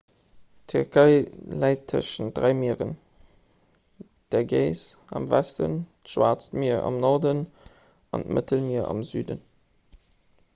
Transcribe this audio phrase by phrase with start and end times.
[0.71, 1.17] d'tierkei
[1.63, 2.93] läit tëschent dräi mieren
[4.35, 4.87] d'ägäis
[5.19, 7.45] am westen d'schwaarzt mier am norden
[8.19, 9.47] an d'mëttelmier am süden